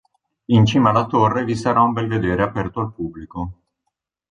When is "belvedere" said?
1.93-2.41